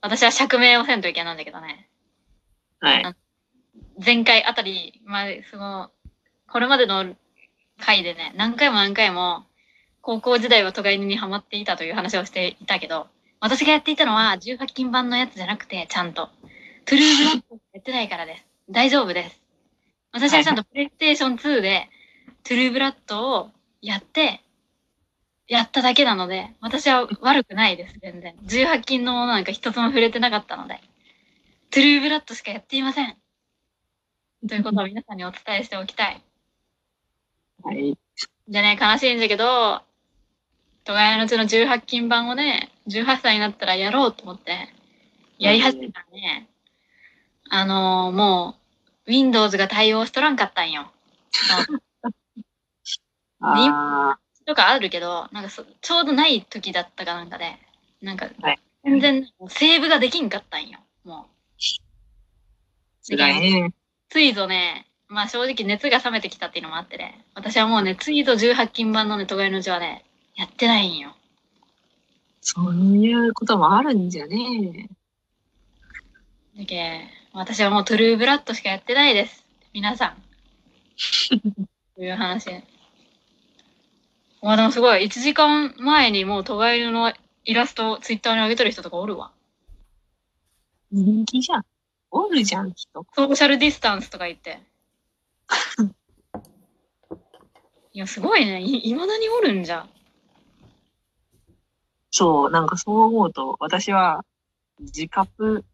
[0.00, 1.88] 私は釈明をせんといけないんだけどね。
[2.80, 3.16] はい。
[4.04, 5.90] 前回あたり、まあ、その、
[6.48, 7.14] これまでの
[7.78, 9.46] 回でね、何回も何回も、
[10.02, 13.08] 高校時代はトガ犬にハマっていたという話をしていたけど、
[13.40, 16.30] 私がやっていたのは18金版のやつじゃなくて、ちゃんと。
[16.86, 18.46] トゥルーブラッドやってないからです。
[18.70, 19.40] 大丈夫です。
[20.12, 21.88] 私はちゃんとプレイステーション2で、
[22.42, 23.50] トゥルーブラッドを
[23.82, 24.42] やって、
[25.50, 28.36] やっただけなので、私は悪くないです、全然。
[28.44, 30.80] 18金のものなんか一つも触れてなかったので。
[31.70, 33.16] トゥルーブラッドしかやっていません。
[34.48, 36.22] ということを皆さんにお伝えしておきたい。
[37.64, 37.98] はい。
[38.48, 39.82] じゃあね、悲しいんだけど、
[40.84, 44.68] トガヤのうちの18金版をね、18歳になったらやろうと思って、
[45.40, 46.48] やり始めたらね、
[47.48, 48.54] あのーも
[49.04, 50.92] う、Windows が対応しとらんかったんよ。
[53.42, 54.18] あ
[54.50, 57.56] とかあるけど、なんかそちょうどない時だったかなんかで、
[58.02, 60.80] なんかはい、全然セーブができんかったんよ。
[61.04, 61.28] も
[63.08, 63.14] う。
[63.14, 63.72] いね。
[64.08, 71.14] ついぞね、まあ正直熱が冷めてきたっていうのもあってね、私はもうね、ついぞ18金版のね、トガヤのうちはね、やってないんよ。
[72.40, 74.88] そういうこともあるんじゃね
[76.58, 77.02] だけ
[77.32, 79.44] 私はもうトゥルーブラッドしかやってないです。
[79.72, 80.22] 皆さん。
[81.94, 82.50] という話。
[84.42, 87.12] まあでもすごい、1時間前にもうトガイヌの
[87.44, 89.32] イラストをツイッターに上げてる人とかおるわ。
[90.90, 91.64] 人気じゃん。
[92.10, 93.06] おるじゃん、人。
[93.14, 94.60] ソーシャルディスタンスとか言って。
[97.92, 98.62] いや、すごいね。
[98.62, 99.86] い、未だにおるんじゃ。
[102.10, 104.24] そう、なんかそう思うと、私は、
[104.80, 105.64] 自カプ、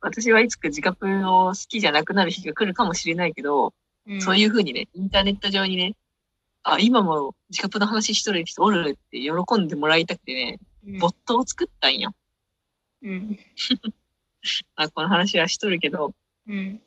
[0.00, 3.72] 私はいつか自カプを好きじゃなくなる日が来るかもしれないけど、
[4.06, 5.94] うん、そういうふうにね、インターネット上にね、
[6.64, 12.14] あ、今も自カプの話しとる人おるって喜んでもらいたくてね、うん、ボットを作ったんよ。
[13.02, 13.38] うん。
[14.76, 16.14] あ、この話はしとるけど、
[16.48, 16.80] うん。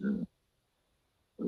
[0.00, 0.24] うん、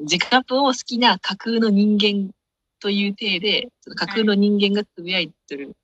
[0.03, 2.33] 自カプを好きな架空の人間
[2.81, 5.77] という体で、その架空の人間がつぶやいてる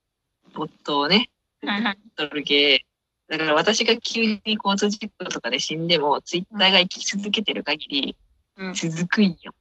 [0.53, 1.29] ボットをね、
[1.61, 1.97] はいはい。
[2.15, 2.85] とるけ、
[3.27, 8.15] だから私が急に交通事故とかで死んでも、ツイッターが生き続けてる限り、
[8.57, 8.73] うん。
[8.73, 9.53] 続くんよ。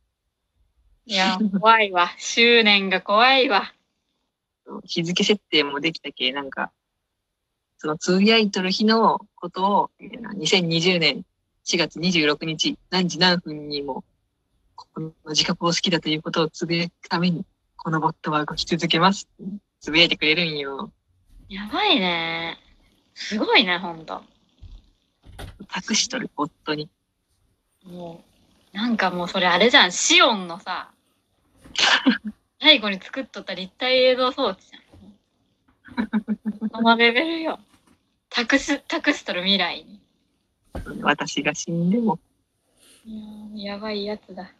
[1.06, 2.10] いや、怖いわ。
[2.18, 3.74] 執念が怖いわ。
[4.84, 6.72] 日付設定もできたけ、なんか、
[7.76, 11.24] そのつぶやいとる日のことを、2020年
[11.66, 14.04] 4月26日何時何分にも、
[14.74, 17.44] この自覚を好きだということをつぶやくために、
[17.76, 19.28] このボットは動き続けます。
[19.80, 20.90] つぶやいてくれるんよ。
[21.50, 22.58] やばいね。
[23.14, 24.22] すごいね、ほんと。
[25.68, 26.88] 託しとる、ボットに。
[27.84, 28.24] も
[28.72, 29.92] う、なんかもうそれあれじゃん。
[29.92, 30.93] シオンのさ、
[32.60, 34.84] 最後に作っとった立体映像装置じゃん。
[36.70, 37.58] そのレベルよ。
[38.30, 40.00] 託し、託しとる未来に。
[41.02, 42.18] 私が死んでも、
[43.04, 44.52] いやーやばいやつだ。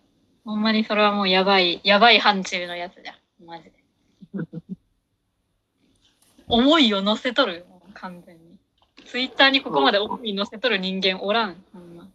[0.45, 3.47] ほんまにそれはもうやばい、やばい範疇のやつじゃん。
[3.47, 3.73] マジで。
[6.47, 8.59] 思いを乗せとる完全に。
[9.07, 11.65] ツイッターにここまで思い乗せとる人間おらん。
[11.73, 12.09] ほんま。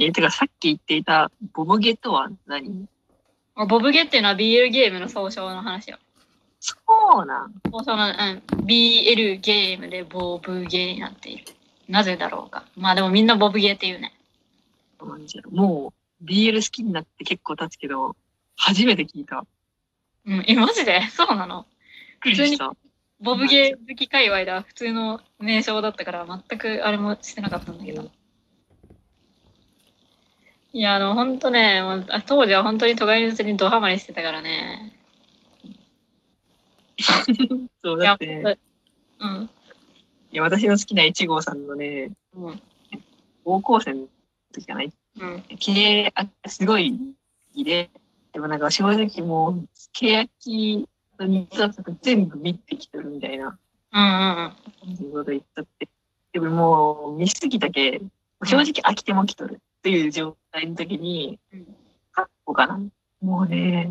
[0.00, 2.86] え、てかさっき言っていたボボゲとは何？
[3.56, 5.98] あボブゲっていうのは BL ゲームの総称の話よ。
[6.60, 6.76] そ
[7.22, 7.54] うなん。
[7.72, 11.44] 総称の、うん、BL ゲームでボブゲになっている。
[11.88, 12.64] なぜだろうか。
[12.76, 14.14] まあでもみんなボブゲっていうね。
[15.50, 15.92] も
[16.22, 18.14] う BL 好きになって結構経つけど、
[18.56, 19.44] 初めて聞いた。
[20.26, 21.02] うん、え、マジで？
[21.10, 21.66] そうなの？
[22.24, 22.72] びっくりした。
[23.20, 28.12] ボブゲ好き界隈では普通の名称だったから全くあれもしてなかったんだけど。
[30.72, 34.92] いや、あの、ほんとね、もうあ当時は本当に都会のうちにドハマりしてたからね。
[37.82, 38.58] そう、いやだって、ね、
[39.20, 39.50] うん。
[40.30, 42.62] いや私の好きな1号さんのね、うん。
[43.44, 44.08] 高校生の
[44.52, 44.92] 時じゃない？
[45.20, 45.42] うん。
[45.58, 46.96] 経営あすごい好
[47.54, 47.90] きで、
[48.32, 50.28] でもなんか正直もう、欅
[51.18, 53.58] と日作全部見てきてるみたいな、
[53.92, 55.88] うんうんそういうこと言っちゃって。
[56.32, 58.00] でももう見すぎたけ、
[58.44, 61.66] 正直飽きてもきとるっていう状態の時に、うん。
[62.12, 62.80] カッコかな。
[63.20, 63.88] もうね、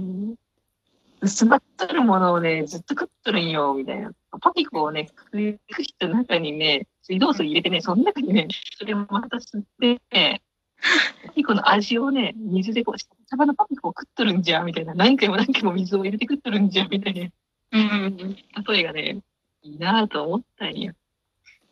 [1.22, 4.12] 薄まっとるものをね、ずっと食っとるんよ、みたいな。
[4.42, 8.48] パピコをね、食い人の中にね、水道水入れてね、その中にね、
[8.78, 10.42] それをまた吸って、ね、
[11.26, 14.94] パピコの味をね、水でこう、サバのパピコを食っとるんじゃ、みたいな。
[14.94, 17.30] 何回も何回も水を入れて食っとるんじゃ、みたいな。
[17.72, 18.18] うん。
[18.68, 19.22] 例えがね、
[19.64, 20.94] いいなぁと思ったんよ。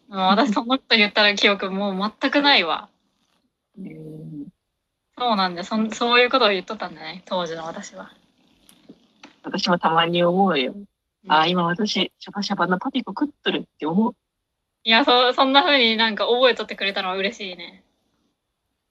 [0.08, 2.90] もう私そんなこと言ったら記憶もう全くないわ。
[3.78, 4.48] うん
[5.18, 5.66] そうなんだよ。
[5.66, 7.24] そんそういうことを言っとったんだね。
[7.26, 8.12] 当時の私は。
[9.44, 10.76] 私もたまに思うよ。
[11.28, 14.16] あ、今私、シャバシャバなパピコ食っとるって思う。
[14.84, 17.84] いや、そ、そんな風になんか覚えとってくれたのは嬉しいね。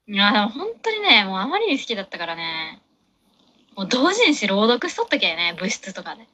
[0.09, 2.83] いや、でも本当にね、もうあまりに好きだったからね。
[3.77, 6.27] もう同人誌朗読しとったけね、部室とかで。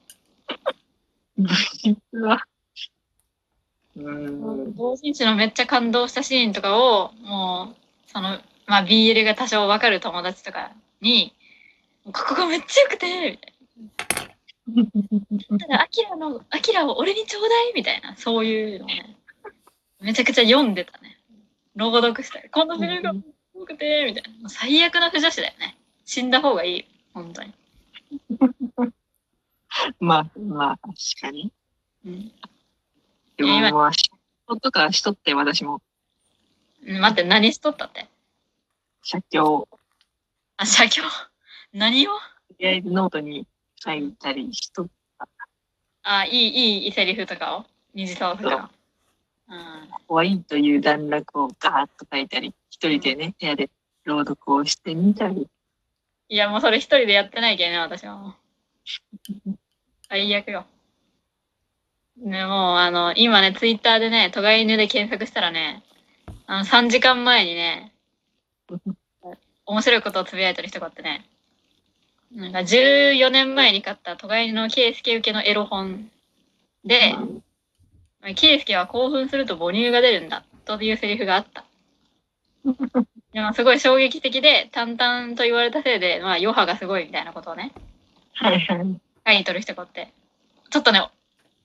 [1.83, 2.45] 実は。
[3.95, 4.75] うーん。
[4.75, 7.80] 同人誌のめっちゃ感動したシーンとかを、もう、
[8.11, 11.33] その、まあ BL が多少わかる友達とかに、
[12.05, 15.07] ここがめっちゃ良くて、みたい
[15.49, 15.57] な。
[15.59, 19.17] ただ、アキラの、アキラを俺にちょうだいみたいな、そういうのをね、
[20.01, 21.17] めちゃくちゃ読んでたね。
[21.75, 22.49] 朗読したい。
[22.51, 24.49] このフが良くて、みたいな。
[24.49, 25.77] 最悪な不女子だよね。
[26.03, 26.85] 死んだ方がいいよ。
[27.13, 27.53] 本当に。
[29.99, 31.51] まあ、まあ、確かに。
[32.05, 32.31] うん。
[33.37, 34.11] でも、まあ、仕
[34.45, 35.90] 事とかしとって、私も、うん
[36.83, 38.07] 待って、何しとったって？
[39.03, 39.67] 写経、
[40.57, 41.01] あ、写経？
[41.73, 42.11] 何を？
[42.11, 42.19] と
[42.59, 44.87] りあえずノートに書いたりしとっ
[46.03, 47.65] あ、いい、いいセリフとかを？
[47.93, 48.69] 二次創作の。
[49.49, 49.89] うん。
[50.07, 53.69] 怖いという段落をガーッと書いたり、一人でね、部屋で
[54.05, 55.47] 朗読をしてみたり。
[56.29, 58.35] いや、もうそれ一人でやってないけどね、私は。
[60.09, 60.65] 最悪よ。
[62.17, 65.83] ね、もう、あの、今ね、ツイッターでね、トガ犬で検索したらね、
[66.51, 67.93] あの、3時間前にね、
[69.65, 71.25] 面白いことをつぶやいてる人があってね、
[72.35, 76.11] なんか14年前に買ったトガ犬のケイスケ受けのエロ本
[76.83, 77.15] で、
[78.35, 81.63] ケイスケは興奮すると母乳が出るんだ、というセリフがあった。
[83.31, 87.71] でもすごい衝撃的で、淡々と言われたせいで、まあ、余波がすごいみたいなことをね、
[88.33, 88.99] はいはい。
[89.25, 90.11] 書いとる人がおって、
[90.69, 91.01] ちょっとね、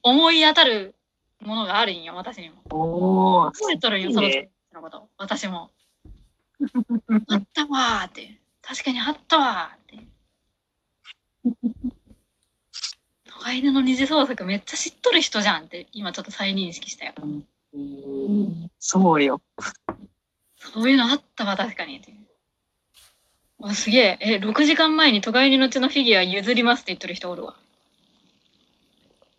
[0.04, 0.94] 思い当たる
[1.40, 2.54] ものがあるんよ、私にも。
[2.70, 5.08] おー、覚えとるんよ、その人のこと。
[5.18, 5.70] 私も。
[7.28, 8.40] あったわーって。
[8.62, 10.06] 確かにあったわーって。
[13.28, 17.14] トガ犬の二次創作めっちゃ知っとる人じゃんって、今ちょっと再認識したよ。
[17.20, 19.40] うんそうよ。
[20.58, 22.00] そういうのあったわ、確かに。
[23.62, 24.18] あ、すげえ。
[24.20, 27.56] え、6時間前にトガ犬の血のフィギュア譲りますって言ってる人おるわ。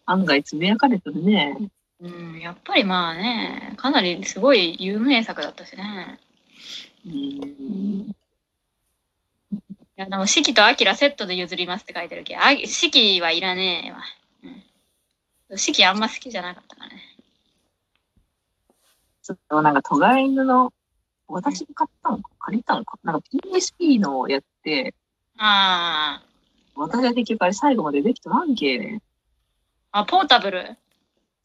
[0.06, 1.57] 案外つぶやかれてるね。
[2.00, 6.20] うん、やっぱりまあね、かなりすごい有名作だったしね。
[7.06, 7.14] うん。
[7.14, 8.14] い
[9.96, 14.04] や、でも、四季とアキラセットで譲りますって書いてるけど、あ四季はいらねえわ。
[15.50, 15.58] うん。
[15.58, 17.02] 四季あんま好きじゃなかったからね。
[19.24, 20.72] ちょっとなんか、トガ犬の、
[21.28, 22.98] 私が買ったのか借りたのか？
[23.04, 24.94] なんか PSP のやって、
[25.38, 26.24] あ
[26.76, 29.02] 私は結局あれ最後までできてなんけね。
[29.92, 30.02] あ。
[30.02, 30.78] あ、ポータブル？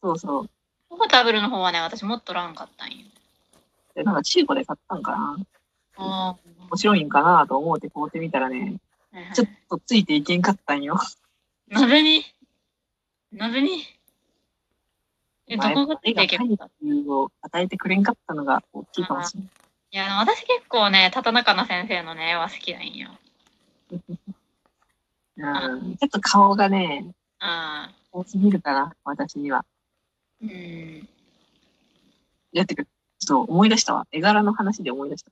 [0.03, 0.49] そうそう。
[0.89, 2.97] ポータブルの方はね、私もっとらんかったんよ。
[3.95, 5.37] で、なんか中古で買ったんかな
[5.95, 6.35] あ
[6.69, 8.75] 面白いんかなと思って買うてみたらね、
[9.13, 9.33] あ。
[9.33, 10.99] ちょっとついていけんかったんよ。
[11.69, 12.25] なぜに？
[13.31, 13.83] なぜに？
[15.47, 16.69] え、どまあこがついていけ絵が描いた
[17.13, 19.49] を与えてくれんかったのが大きいかもしれない。
[19.91, 23.09] いや、私結構ね、畑中奈先生のね、絵は好きなんよ。
[25.37, 27.05] うん、ちょっと顔がね、
[27.39, 27.95] ああ。
[28.11, 29.65] 多すぎるかな、私には。
[30.43, 31.09] うん。
[32.51, 32.87] やってくる。
[33.19, 34.05] ちょっと思い出したわ。
[34.11, 35.31] 絵柄の話で思い出した。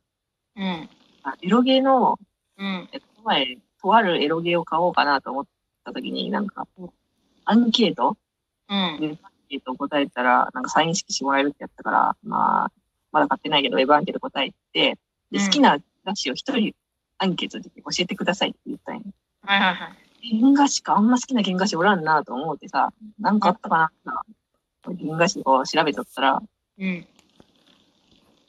[0.55, 0.89] うん。
[1.23, 2.17] あエロゲーの、
[2.57, 2.89] うん。
[2.91, 5.45] えこの前、とあるエロゲーを買おうかなと思っ
[5.83, 6.67] た時に、なんか、
[7.45, 8.17] アンケート？
[8.69, 8.77] うん。
[8.77, 8.97] アン
[9.49, 12.71] ケートを答えたら、なんかサイン色してもらえるってやったから、まあ、
[13.11, 14.97] まだ買ってないけど、ウェブアンケート答えて、
[15.31, 16.73] で、うん好きな菓子を一人
[17.17, 19.03] アンケートで教えてくださいって言ったんよ。
[19.43, 19.87] はいはいは
[20.23, 20.39] い。
[20.39, 24.21] 原菓子か、あんま好きな原菓子おらんなと思ってさ、なんかあったかな
[24.83, 26.41] 原菓子を調べとったら、
[26.79, 26.85] うん。
[26.87, 27.07] い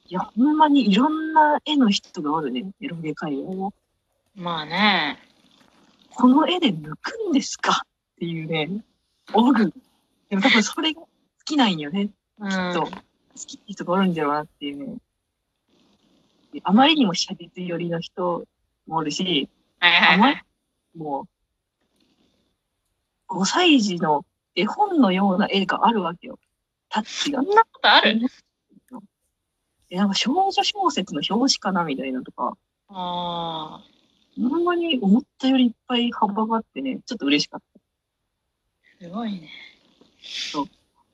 [0.08, 3.72] や、ほんまにいろんな絵の人がおるね、エロゲ界を。
[4.34, 5.18] まあね。
[6.14, 7.82] この絵で抜くんですか？
[7.84, 7.86] っ
[8.18, 8.68] ていうね、
[9.32, 9.72] おる。
[10.28, 11.08] でも多分それが好
[11.44, 12.10] きなんよね。
[12.38, 12.50] うん。
[12.50, 12.90] そう好
[13.46, 14.96] きな人がおるんだろうなっていうね。
[16.52, 18.44] であまりにも写実寄りの人
[18.86, 19.48] もおるし、
[19.78, 20.44] はいはいはい。
[20.94, 21.26] も
[23.28, 26.38] う、5歳児の絵本のような絵があるわけよ。
[26.88, 27.50] タッチがそ。
[27.50, 28.20] んなことある？
[29.90, 32.56] え、なんか少女小説の表紙かなみたいなとか、
[32.88, 33.80] ああ。
[34.40, 37.80] ほんまに思ったよりいっぱい幅があってね、ちょっと嬉しかった。
[39.04, 39.50] すごいね。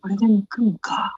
[0.00, 1.16] これで抜くんか。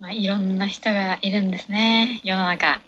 [0.00, 2.80] まあ、いろんな人がいるんですね、世の中。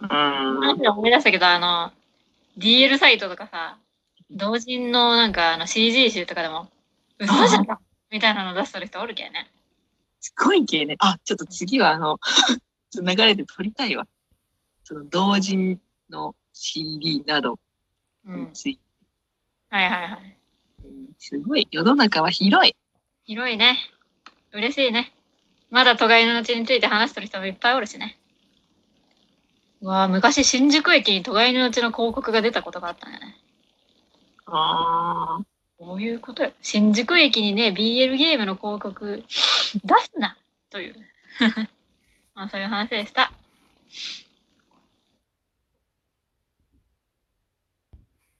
[0.00, 0.86] うーん。
[0.88, 1.92] 思い出したけど、あの、
[2.58, 3.78] DL サイトとかさ、
[4.34, 6.68] 同人のなんかあの CG 集とかでも、
[7.18, 7.66] 嘘じゃん
[8.10, 9.50] みたいなの出しとる人おるけんね。
[10.20, 10.96] すごい系ね。
[10.98, 12.18] あ、ちょっと次はあの、
[12.94, 14.06] 流れで撮りたいわ。
[14.84, 17.58] その同人の CD など
[18.26, 18.46] うん。
[18.46, 18.82] について。
[19.70, 20.36] はいはいはい。
[21.18, 21.66] すごい。
[21.70, 22.76] 世の中は広い。
[23.24, 23.78] 広いね。
[24.52, 25.12] 嬉しいね。
[25.70, 28.18] まだ都会の後について話してる人もいっぱいおるしね。
[29.80, 33.41] うわあ、昔新宿駅に都会のうちの広告が出たことがあったね。
[34.54, 35.44] ああ。
[35.78, 36.52] こういうことよ。
[36.62, 40.36] 新宿駅にね、BL ゲームの広告出すな
[40.70, 40.94] という。
[42.34, 43.32] まあそういう話でした。